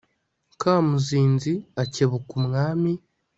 [0.61, 1.53] Kamuzinzi
[1.83, 2.91] akebuka Umwami